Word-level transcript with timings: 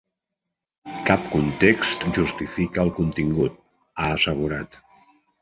Cap 1.09 1.27
context 1.35 2.07
justifica 2.19 2.87
el 2.87 2.91
contingut, 2.97 3.61
ha 3.93 4.09
assegurat. 4.17 4.81